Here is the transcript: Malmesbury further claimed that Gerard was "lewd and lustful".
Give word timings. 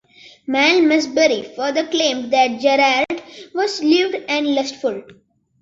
Malmesbury 0.47 1.43
further 1.43 1.85
claimed 1.85 2.31
that 2.33 2.59
Gerard 2.59 3.21
was 3.53 3.83
"lewd 3.83 4.25
and 4.27 4.47
lustful". 4.55 5.03